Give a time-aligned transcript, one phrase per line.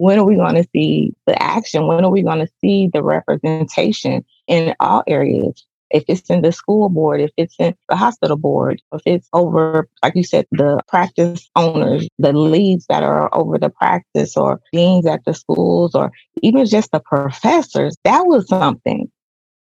[0.00, 1.86] when are we going to see the action?
[1.86, 5.66] When are we going to see the representation in all areas?
[5.90, 9.90] If it's in the school board, if it's in the hospital board, if it's over,
[10.02, 15.04] like you said, the practice owners, the leads that are over the practice or deans
[15.04, 19.06] at the schools, or even just the professors, that was something.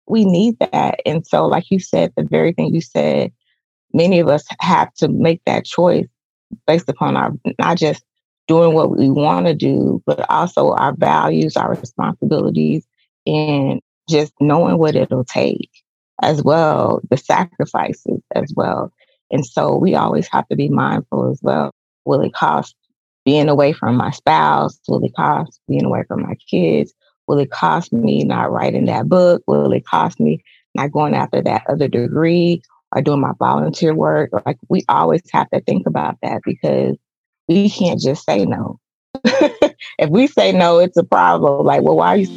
[0.07, 0.99] We need that.
[1.05, 3.31] And so, like you said, the very thing you said,
[3.93, 6.07] many of us have to make that choice
[6.65, 8.03] based upon our not just
[8.47, 12.85] doing what we want to do, but also our values, our responsibilities,
[13.25, 15.69] and just knowing what it'll take
[16.21, 18.91] as well, the sacrifices as well.
[19.31, 21.71] And so we always have to be mindful as well.
[22.05, 22.75] Will it cost
[23.25, 24.79] being away from my spouse?
[24.87, 26.93] Will it cost being away from my kids?
[27.27, 29.41] Will it cost me not writing that book?
[29.47, 30.43] Will it cost me
[30.75, 32.61] not going after that other degree
[32.93, 34.29] or doing my volunteer work?
[34.45, 36.97] Like we always have to think about that because
[37.47, 38.79] we can't just say no.
[39.25, 41.65] if we say no, it's a problem.
[41.65, 42.27] Like, well, why are you?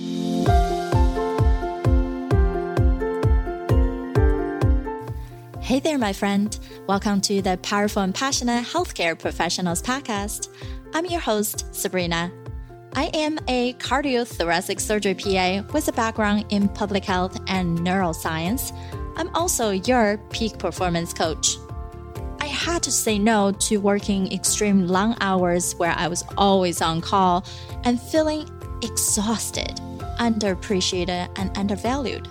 [5.60, 6.58] Hey there, my friend.
[6.86, 10.48] Welcome to the Powerful and Passionate Healthcare Professionals Podcast.
[10.94, 12.32] I'm your host, Sabrina.
[12.94, 18.72] I am a cardiothoracic surgery PA with a background in public health and neuroscience.
[19.16, 21.56] I'm also your peak performance coach.
[22.66, 27.46] Had to say no to working extreme long hours where I was always on call
[27.84, 28.50] and feeling
[28.82, 29.76] exhausted,
[30.18, 32.26] underappreciated, and undervalued,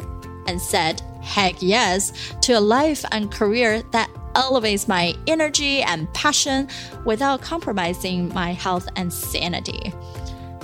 [0.46, 2.12] and said heck yes
[2.42, 6.68] to a life and career that elevates my energy and passion
[7.06, 9.94] without compromising my health and sanity.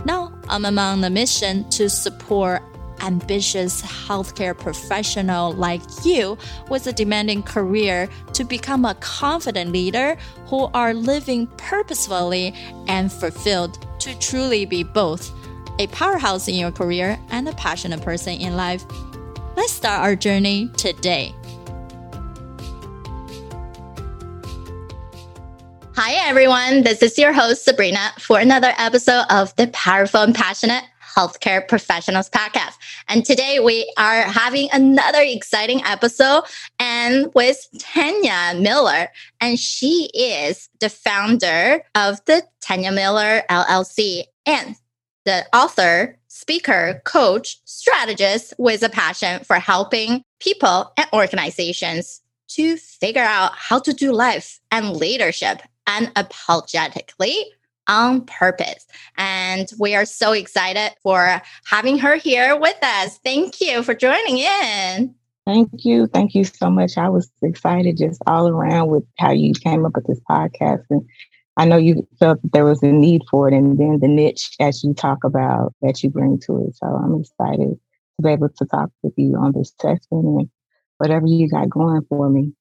[0.04, 2.62] Now I'm among the mission to support
[3.02, 6.38] ambitious healthcare professional like you
[6.70, 12.54] with a demanding career to become a confident leader who are living purposefully
[12.88, 15.32] and fulfilled to truly be both
[15.80, 18.84] a powerhouse in your career and a passionate person in life.
[19.56, 21.34] Let's start our journey today.
[25.96, 26.84] Hi, everyone.
[26.84, 30.84] This is your host, Sabrina, for another episode of the Powerful and Passionate
[31.16, 32.74] Healthcare Professionals Podcast.
[33.08, 36.44] And today we are having another exciting episode
[36.80, 39.08] and with Tanya Miller.
[39.40, 44.76] And she is the founder of the Tanya Miller LLC and
[45.26, 53.22] the author, speaker, coach, strategist with a passion for helping people and organizations to figure
[53.22, 57.44] out how to do life and leadership unapologetically
[57.88, 58.86] on purpose.
[59.18, 63.18] And we are so excited for having her here with us.
[63.20, 65.16] Thank you for joining in.
[65.46, 66.08] Thank you.
[66.08, 66.98] Thank you so much.
[66.98, 70.84] I was excited just all around with how you came up with this podcast.
[70.90, 71.02] And
[71.58, 73.54] I know you felt that there was a need for it.
[73.54, 76.76] And then the niche as you talk about that you bring to it.
[76.76, 80.50] So I'm excited to be able to talk with you on this session and
[81.00, 82.54] whatever you got going for me.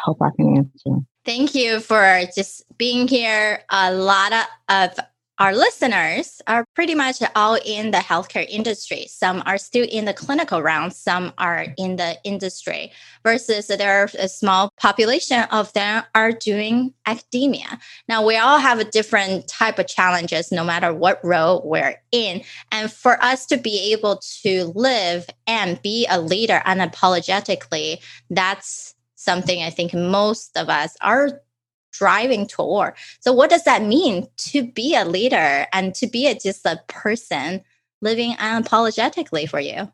[0.00, 1.04] Hope I can answer.
[1.24, 3.62] Thank you for just being here.
[3.70, 4.32] A lot
[4.68, 4.98] of
[5.38, 9.06] our listeners are pretty much all in the healthcare industry.
[9.08, 12.90] Some are still in the clinical realm, some are in the industry,
[13.22, 17.78] versus there are a small population of them are doing academia.
[18.08, 22.42] Now we all have a different type of challenges no matter what role we're in.
[22.72, 29.62] And for us to be able to live and be a leader unapologetically, that's something
[29.62, 31.42] I think most of us are
[31.92, 32.94] driving toward.
[33.20, 36.80] So, what does that mean to be a leader and to be a, just a
[36.86, 37.62] person
[38.00, 39.90] living unapologetically for you?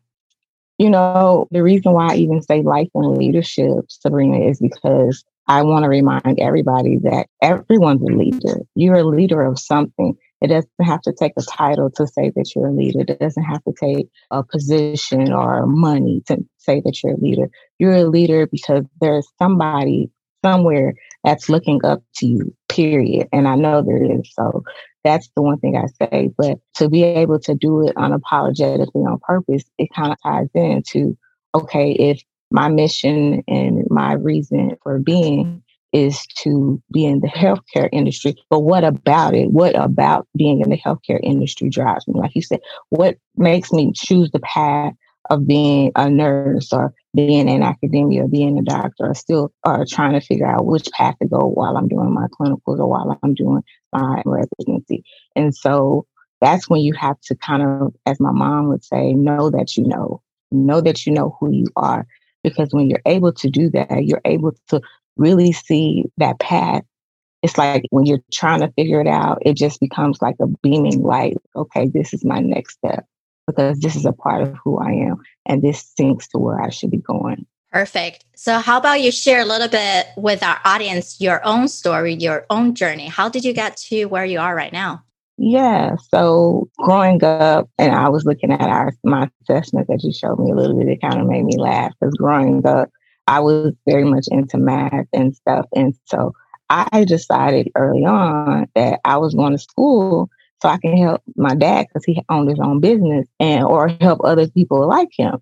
[0.77, 5.63] You know, the reason why I even say life and leadership, Sabrina, is because I
[5.63, 8.59] want to remind everybody that everyone's a leader.
[8.75, 10.17] You're a leader of something.
[10.41, 13.01] It doesn't have to take a title to say that you're a leader.
[13.07, 17.49] It doesn't have to take a position or money to say that you're a leader.
[17.79, 20.11] You're a leader because there's somebody
[20.43, 20.93] somewhere
[21.23, 23.27] that's looking up to you, period.
[23.33, 24.29] And I know there is.
[24.33, 24.63] So
[25.03, 26.29] that's the one thing I say.
[26.37, 31.17] But to be able to do it unapologetically on purpose, it kind of ties into
[31.55, 32.21] okay, if
[32.51, 35.63] my mission and my reason for being
[35.95, 38.35] is to be in the healthcare industry.
[38.49, 39.51] But what about it?
[39.51, 42.19] What about being in the healthcare industry drives me?
[42.19, 42.59] Like you said,
[42.89, 44.91] what makes me choose the path
[45.29, 49.85] of being a nurse or being in academia or being a doctor or still are
[49.89, 53.17] trying to figure out which path to go while I'm doing my clinicals or while
[53.23, 53.63] I'm doing
[53.93, 55.01] my residency.
[55.33, 56.05] And so
[56.41, 59.87] that's when you have to kind of, as my mom would say, know that you
[59.87, 60.21] know,
[60.51, 62.05] know that you know who you are.
[62.43, 64.81] Because when you're able to do that, you're able to
[65.17, 66.83] really see that path
[67.45, 71.03] it's like when you're trying to figure it out, it just becomes like a beaming
[71.03, 71.37] light.
[71.55, 73.05] Okay, this is my next step
[73.45, 76.71] because this is a part of who I am and this syncs to where I
[76.71, 77.45] should be going.
[77.71, 78.25] Perfect.
[78.35, 82.47] So, how about you share a little bit with our audience your own story, your
[82.49, 83.07] own journey?
[83.07, 85.03] How did you get to where you are right now?
[85.37, 85.97] Yeah.
[86.09, 90.49] So growing up, and I was looking at our my assessment that you showed me
[90.49, 90.87] a little bit.
[90.87, 92.89] It kind of made me laugh because growing up,
[93.27, 96.33] I was very much into math and stuff, and so
[96.69, 100.29] I decided early on that I was going to school
[100.61, 104.21] so I can help my dad because he owned his own business and or help
[104.23, 105.41] other people like him.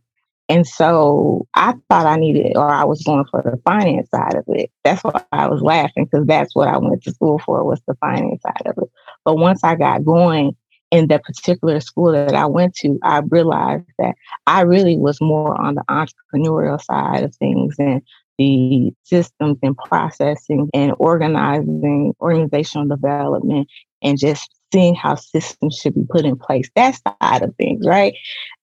[0.50, 4.44] And so I thought I needed, or I was going for the finance side of
[4.50, 4.70] it.
[4.84, 7.96] That's why I was laughing because that's what I went to school for was the
[7.96, 8.90] finance side of it.
[9.24, 10.56] But once I got going
[10.94, 14.14] in that particular school that I went to, I realized that
[14.46, 18.04] I really was more on the entrepreneurial side of things and
[18.38, 23.70] the systems and processing and organizing, organizational development,
[24.04, 26.70] and just seeing how systems should be put in place.
[26.76, 28.14] That side of things, right?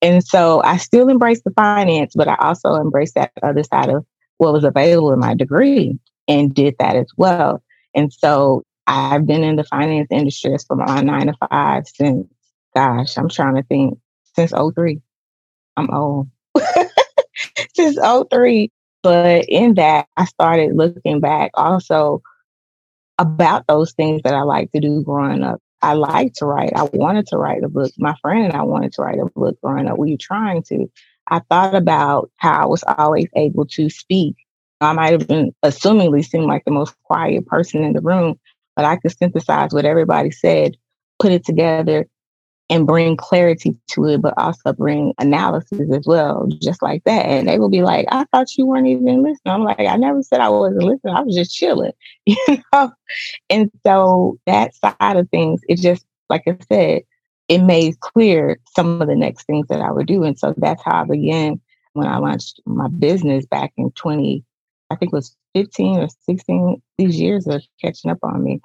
[0.00, 4.06] And so I still embrace the finance, but I also embrace that other side of
[4.38, 5.98] what was available in my degree
[6.28, 7.60] and did that as well.
[7.92, 12.26] And so I've been in the finance industry for my nine to five since,
[12.74, 13.98] gosh, I'm trying to think,
[14.34, 15.00] since 03.
[15.76, 16.28] I'm old.
[17.74, 17.98] since
[18.30, 18.70] 03.
[19.02, 22.22] But in that, I started looking back also
[23.18, 25.60] about those things that I like to do growing up.
[25.82, 26.72] I like to write.
[26.74, 27.92] I wanted to write a book.
[27.98, 29.98] My friend and I wanted to write a book growing up.
[29.98, 30.86] We were trying to.
[31.28, 34.36] I thought about how I was always able to speak.
[34.80, 38.38] I might have been assumingly seemed like the most quiet person in the room,
[38.80, 40.74] but I could synthesize what everybody said,
[41.18, 42.06] put it together,
[42.70, 47.26] and bring clarity to it, but also bring analysis as well, just like that.
[47.26, 49.52] And they will be like, I thought you weren't even listening.
[49.52, 51.14] I'm like, I never said I wasn't listening.
[51.14, 51.92] I was just chilling,
[52.24, 52.36] you
[52.72, 52.90] know?
[53.50, 57.02] And so that side of things, it just, like I said,
[57.48, 60.24] it made clear some of the next things that I would do.
[60.24, 61.60] And so that's how I began
[61.92, 64.42] when I launched my business back in 20,
[64.90, 66.82] I think it was 15 or 16.
[66.98, 68.60] These years are catching up on me.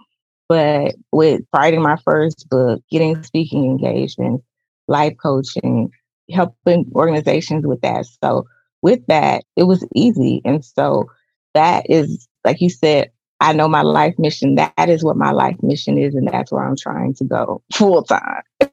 [0.48, 4.44] But with writing my first book, getting speaking engagements,
[4.88, 5.90] life coaching,
[6.32, 8.06] helping organizations with that.
[8.24, 8.46] So
[8.82, 10.42] with that, it was easy.
[10.46, 11.06] And so
[11.54, 14.56] that is, like you said, I know my life mission.
[14.56, 16.16] That is what my life mission is.
[16.16, 18.44] And that's where I'm trying to go full time.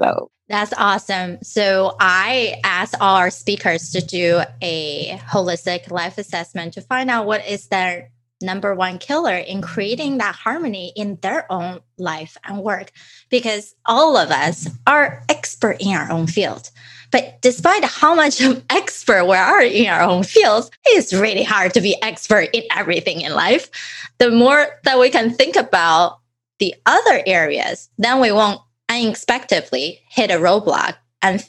[0.00, 1.38] so that's awesome.
[1.42, 7.26] So I asked all our speakers to do a holistic life assessment to find out
[7.26, 8.10] what is their
[8.40, 12.92] number one killer in creating that harmony in their own life and work.
[13.28, 16.70] Because all of us are expert in our own field.
[17.10, 21.74] But despite how much of expert we are in our own fields it's really hard
[21.74, 23.70] to be expert in everything in life.
[24.18, 26.20] The more that we can think about
[26.58, 31.46] the other areas then we won't unexpectedly hit a roadblock and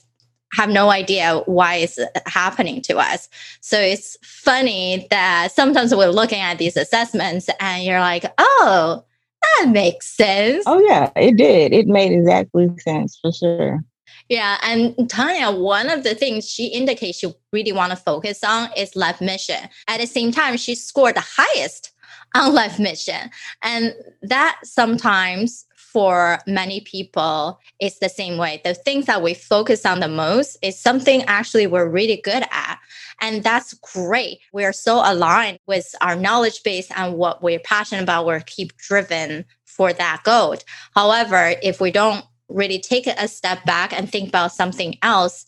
[0.53, 3.30] have no idea why it's happening to us.
[3.62, 9.06] So it's funny that sometimes we're looking at these assessments and you're like, oh,
[9.41, 10.63] that makes sense.
[10.68, 11.71] Oh, yeah, it did.
[11.74, 13.83] It made exactly sense for sure.
[14.27, 14.57] Yeah.
[14.63, 18.95] And Tanya, one of the things she indicates she really want to focus on is
[18.95, 19.69] life mission.
[19.88, 21.91] At the same time, she scored the highest
[22.36, 23.30] on life mission.
[23.63, 28.62] And that sometimes for many people it's the same way.
[28.63, 32.79] The things that we focus on the most is something actually we're really good at.
[33.22, 34.39] And that's great.
[34.51, 39.46] We're so aligned with our knowledge base and what we're passionate about we're keep driven
[39.65, 40.55] for that goal.
[40.93, 45.46] However if we don't really take a step back and think about something else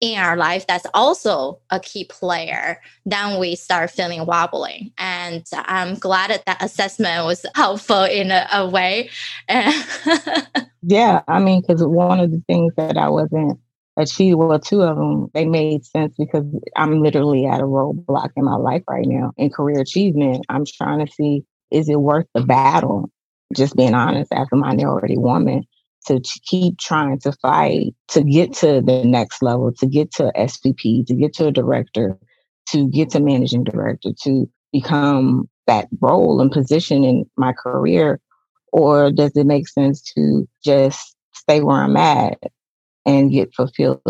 [0.00, 4.92] in our life that's also a key player, then we start feeling wobbling.
[4.98, 9.10] And I'm glad that that assessment was helpful in a, a way.
[10.82, 13.58] yeah, I mean, because one of the things that I wasn't
[13.96, 16.44] achieved, well, two of them, they made sense because
[16.76, 20.44] I'm literally at a roadblock in my life right now in career achievement.
[20.48, 23.10] I'm trying to see, is it worth the battle?
[23.54, 25.64] Just being honest, as a minority woman,
[26.06, 31.06] to keep trying to fight to get to the next level, to get to SVP,
[31.06, 32.18] to get to a director,
[32.70, 38.20] to get to managing director, to become that role and position in my career?
[38.72, 42.38] Or does it make sense to just stay where I'm at
[43.04, 44.02] and get fulfilled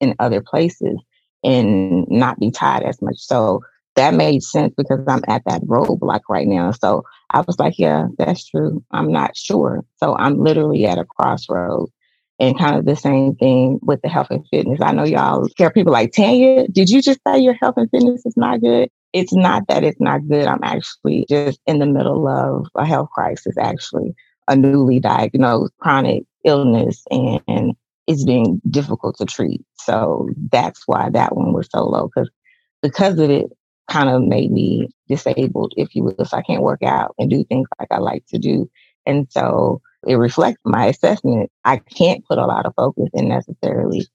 [0.00, 0.96] in other places
[1.42, 3.16] and not be tied as much?
[3.18, 3.60] So
[3.96, 6.70] that made sense because I'm at that roadblock right now.
[6.70, 8.82] So I was like, yeah, that's true.
[8.90, 9.84] I'm not sure.
[9.96, 11.92] So I'm literally at a crossroads.
[12.40, 14.80] And kind of the same thing with the health and fitness.
[14.82, 18.26] I know y'all hear people like, Tanya, did you just say your health and fitness
[18.26, 18.88] is not good?
[19.12, 20.48] It's not that it's not good.
[20.48, 24.14] I'm actually just in the middle of a health crisis, actually,
[24.48, 27.76] a newly diagnosed chronic illness, and
[28.08, 29.64] it's being difficult to treat.
[29.78, 32.30] So that's why that one was so low because
[32.80, 33.52] because of it
[33.92, 36.24] kind of made me disabled, if you will.
[36.24, 38.70] So I can't work out and do things like I like to do.
[39.04, 41.50] And so it reflects my assessment.
[41.64, 44.06] I can't put a lot of focus in necessarily,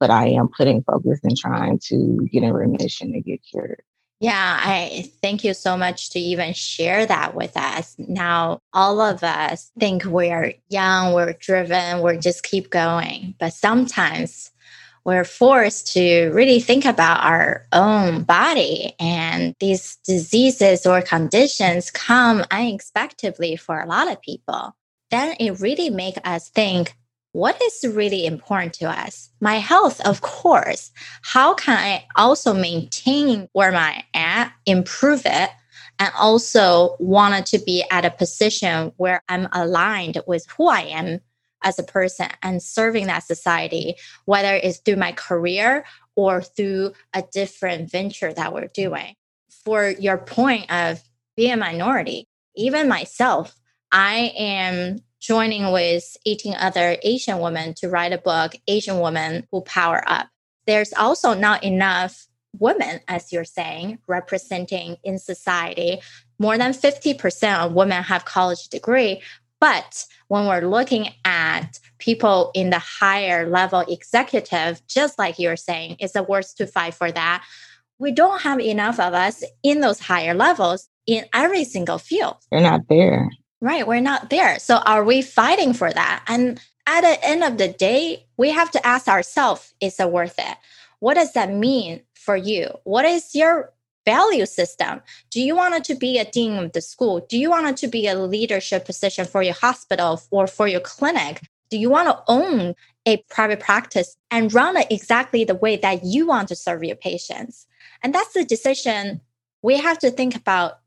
[0.00, 3.82] but I am putting focus in trying to get in remission and get cured.
[4.18, 7.94] Yeah, I thank you so much to even share that with us.
[7.98, 13.34] Now, all of us think we're young, we're driven, we're just keep going.
[13.38, 14.50] But sometimes
[15.10, 22.44] we're forced to really think about our own body and these diseases or conditions come
[22.52, 24.76] unexpectedly for a lot of people.
[25.10, 26.94] Then it really make us think
[27.32, 29.30] what is really important to us?
[29.40, 30.92] My health of course.
[31.22, 35.50] How can i also maintain where i at improve it
[35.98, 41.20] and also wanted to be at a position where i'm aligned with who i am
[41.62, 45.84] as a person and serving that society, whether it's through my career
[46.16, 48.72] or through a different venture that we're mm.
[48.72, 49.14] doing.
[49.64, 51.02] For your point of
[51.36, 52.26] being a minority,
[52.56, 53.54] even myself,
[53.92, 59.60] I am joining with 18 other Asian women to write a book, Asian Women Who
[59.62, 60.28] Power Up.
[60.66, 62.26] There's also not enough
[62.58, 66.00] women, as you're saying, representing in society.
[66.38, 69.22] More than 50% of women have college degree,
[69.60, 75.96] but when we're looking at people in the higher level executive, just like you're saying,
[75.98, 77.44] it's the worst to fight for that.
[77.98, 82.36] We don't have enough of us in those higher levels in every single field.
[82.50, 83.28] We're not there.
[83.60, 83.86] Right.
[83.86, 84.58] We're not there.
[84.58, 86.24] So are we fighting for that?
[86.26, 90.38] And at the end of the day, we have to ask ourselves, is it worth
[90.38, 90.56] it?
[91.00, 92.70] What does that mean for you?
[92.84, 93.72] What is your
[94.14, 95.00] value system.
[95.30, 97.16] Do you want it to be a dean of the school?
[97.28, 100.84] Do you want it to be a leadership position for your hospital or for your
[100.92, 101.34] clinic?
[101.70, 102.74] Do you want to own
[103.06, 106.96] a private practice and run it exactly the way that you want to serve your
[106.96, 107.66] patients?
[108.02, 109.20] And that's the decision
[109.62, 110.80] we have to think about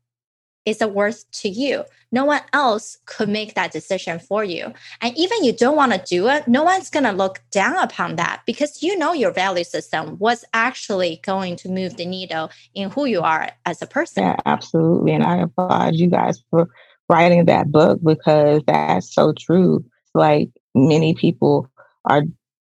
[0.64, 1.84] is it worth to you?
[2.10, 4.72] No one else could make that decision for you.
[5.00, 8.16] And even you don't want to do it, no one's going to look down upon
[8.16, 12.90] that because you know your value system was actually going to move the needle in
[12.90, 14.22] who you are as a person.
[14.22, 15.12] Yeah, absolutely.
[15.12, 16.68] And I applaud you guys for
[17.08, 19.84] writing that book because that's so true.
[20.14, 21.68] Like many people
[22.04, 22.22] are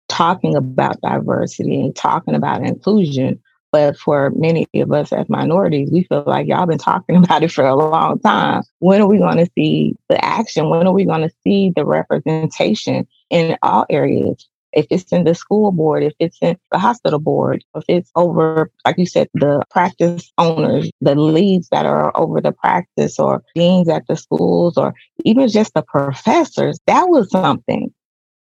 [0.08, 3.40] talking about diversity and talking about inclusion,
[3.72, 7.52] but for many of us as minorities, we feel like y'all been talking about it
[7.52, 8.62] for a long time.
[8.78, 10.68] When are we going to see the action?
[10.68, 14.48] When are we going to see the representation in all areas?
[14.72, 18.70] If it's in the school board, if it's in the hospital board, if it's over,
[18.84, 23.88] like you said, the practice owners, the leads that are over the practice or deans
[23.88, 27.92] at the schools, or even just the professors, that was something.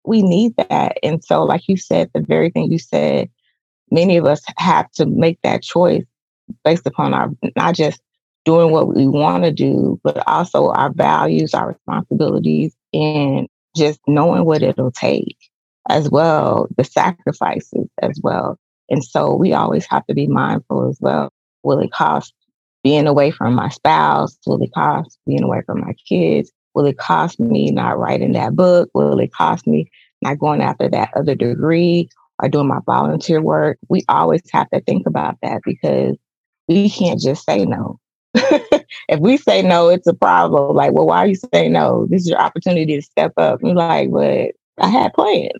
[0.05, 0.99] We need that.
[1.05, 3.31] And so, like you said, the very thing you said,
[3.90, 6.04] many of us have to make that choice
[6.64, 8.00] based upon our not just
[8.45, 14.45] doing what we want to do, but also our values, our responsibilities, and just knowing
[14.45, 15.37] what it'll take
[15.88, 18.59] as well, the sacrifices as well.
[18.88, 21.30] And so we always have to be mindful as well.
[21.62, 22.33] Will it cost
[22.83, 24.38] being away from my spouse?
[24.47, 26.50] Will it cost being away from my kids?
[26.75, 28.88] Will it cost me not writing that book?
[28.95, 29.90] Will it cost me
[30.23, 32.09] not going after that other degree?
[32.40, 36.16] Are doing my volunteer work, we always have to think about that because
[36.68, 37.99] we can't just say no.
[38.35, 40.76] if we say no, it's a problem.
[40.76, 42.07] Like, well, why are you saying no?
[42.11, 43.61] This is your opportunity to step up.
[43.62, 45.52] You're like, but I had plans.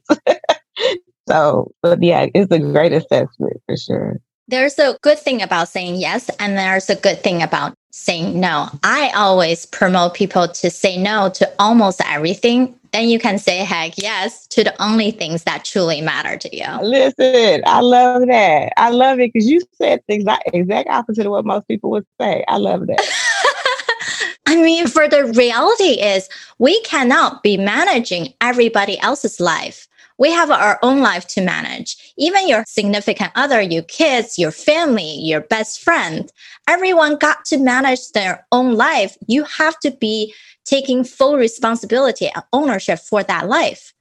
[1.29, 4.21] so, but yeah, it's a great assessment for sure.
[4.49, 8.69] There's a good thing about saying yes, and there's a good thing about saying no.
[8.83, 13.97] I always promote people to say no to almost everything then you can say heck
[13.97, 16.67] yes to the only things that truly matter to you.
[16.83, 18.73] Listen, I love that.
[18.77, 22.07] I love it because you said the exact, exact opposite of what most people would
[22.21, 22.45] say.
[22.49, 24.35] I love that.
[24.47, 26.29] I mean, for the reality is
[26.59, 29.88] we cannot be managing everybody else's life.
[30.19, 32.13] We have our own life to manage.
[32.19, 36.31] Even your significant other, your kids, your family, your best friend,
[36.69, 39.17] everyone got to manage their own life.
[39.29, 40.35] You have to be
[40.65, 43.95] taking full responsibility and ownership for that life.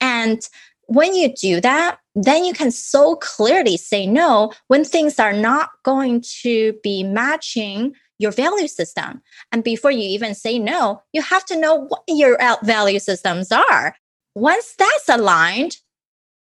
[0.00, 0.46] And
[0.86, 5.70] when you do that, then you can so clearly say no when things are not
[5.84, 9.22] going to be matching your value system.
[9.50, 13.96] And before you even say no, you have to know what your value systems are.
[14.34, 15.76] Once that's aligned,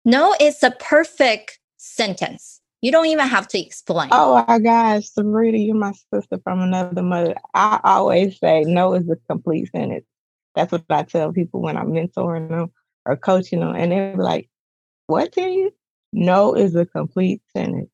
[0.06, 4.10] no it's a perfect sentence You don't even have to explain.
[4.12, 7.36] Oh my gosh, Sabrina, you're my sister from another mother.
[7.54, 10.06] I always say no is a complete sentence.
[10.54, 12.72] That's what I tell people when I'm mentoring them
[13.06, 13.76] or coaching them.
[13.76, 14.50] And they're like,
[15.08, 15.72] what tell you?
[16.14, 17.90] No is a complete sentence.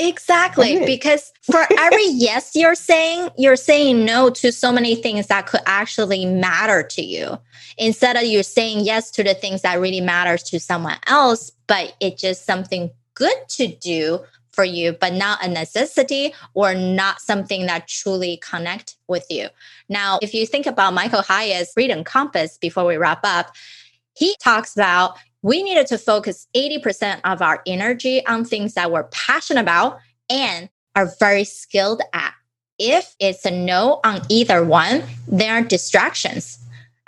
[0.00, 0.84] Exactly.
[0.86, 5.60] Because for every yes you're saying, you're saying no to so many things that could
[5.66, 7.38] actually matter to you.
[7.76, 11.94] Instead of you saying yes to the things that really matters to someone else, but
[12.00, 14.20] it's just something good to do
[14.52, 19.48] for you, but not a necessity or not something that truly connect with you.
[19.88, 23.54] Now, if you think about Michael Hyatt's freedom compass before we wrap up,
[24.14, 29.04] he talks about we needed to focus 80% of our energy on things that we're
[29.04, 32.34] passionate about and are very skilled at.
[32.78, 36.58] If it's a no on either one, there are distractions.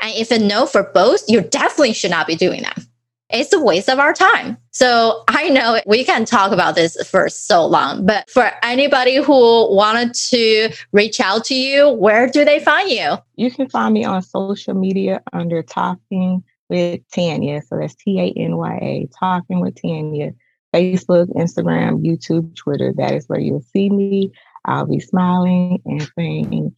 [0.00, 2.86] And if a no for both, you definitely should not be doing them.
[3.30, 4.58] It's a waste of our time.
[4.72, 9.74] So I know we can talk about this for so long, but for anybody who
[9.74, 13.14] wanted to reach out to you, where do they find you?
[13.36, 17.62] You can find me on social media under Talking with Tanya.
[17.62, 20.32] So that's T A N Y A, Talking with Tanya.
[20.74, 22.94] Facebook, Instagram, YouTube, Twitter.
[22.96, 24.32] That is where you'll see me.
[24.64, 26.74] I'll be smiling and saying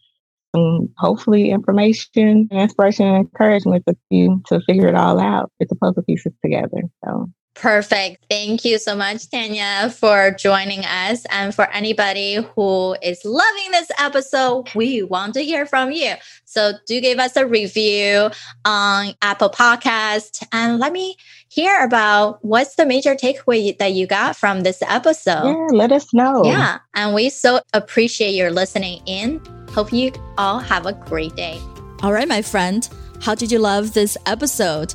[0.54, 5.76] some hopefully information, inspiration, and encouragement to you to figure it all out, get the
[5.76, 6.82] puzzle pieces together.
[7.04, 8.26] So Perfect.
[8.28, 11.25] Thank you so much, Tanya, for joining us.
[11.30, 16.14] And for anybody who is loving this episode, we want to hear from you.
[16.44, 18.30] So do give us a review
[18.64, 21.16] on Apple Podcast and let me
[21.49, 25.44] hear about what's the major takeaway that you got from this episode.
[25.44, 26.44] Yeah, let us know.
[26.44, 26.78] Yeah.
[26.94, 29.40] And we so appreciate your listening in.
[29.70, 31.61] Hope you all have a great day.
[32.02, 32.88] All right, my friend.
[33.23, 34.94] How did you love this episode?